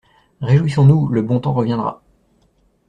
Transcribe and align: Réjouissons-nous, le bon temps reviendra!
Réjouissons-nous, 0.41 1.09
le 1.09 1.21
bon 1.21 1.39
temps 1.39 1.53
reviendra! 1.53 2.01